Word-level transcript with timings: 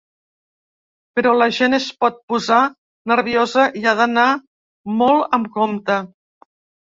Però 1.17 1.33
la 1.41 1.47
gent 1.57 1.77
es 1.77 1.89
pot 2.03 2.15
posar 2.33 2.61
nerviosa 3.13 3.67
i 3.81 3.85
ha 3.91 3.95
d’anar 4.01 4.25
molt 5.03 5.39
amb 5.39 5.51
compte. 5.59 5.99